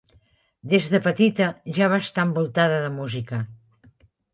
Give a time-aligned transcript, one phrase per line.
[0.71, 3.47] Des de petita ja va estar envoltada de música.